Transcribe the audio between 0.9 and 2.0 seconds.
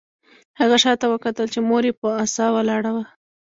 وکتل چې مور یې